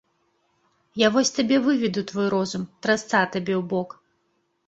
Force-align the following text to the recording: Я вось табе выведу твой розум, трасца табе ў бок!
Я 1.05 1.09
вось 1.17 1.31
табе 1.35 1.57
выведу 1.67 2.03
твой 2.11 2.27
розум, 2.35 2.65
трасца 2.87 3.19
табе 3.35 3.53
ў 3.57 3.63
бок! 3.75 3.89